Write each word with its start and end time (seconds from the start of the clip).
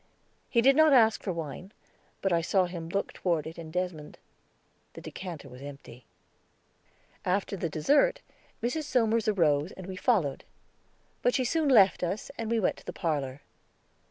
He 0.49 0.61
did 0.61 0.75
not 0.75 0.93
ask 0.93 1.21
for 1.21 1.31
wine, 1.31 1.71
but 2.23 2.33
I 2.33 2.41
saw 2.41 2.65
him 2.65 2.89
look 2.89 3.13
toward 3.13 3.45
it 3.45 3.59
and 3.59 3.71
Desmond. 3.71 4.17
The 4.93 5.01
decanter 5.01 5.47
was 5.47 5.61
empty. 5.61 6.05
After 7.23 7.55
the 7.55 7.69
dessert, 7.69 8.19
Mrs. 8.63 8.85
Somers 8.85 9.27
arose 9.27 9.71
and 9.73 9.85
we 9.85 9.95
followed; 9.95 10.43
but 11.21 11.35
she 11.35 11.45
soon 11.45 11.69
left 11.69 12.01
us, 12.01 12.31
and 12.39 12.49
we 12.49 12.59
went 12.59 12.77
to 12.77 12.85
the 12.87 12.93
parlor. 12.93 13.41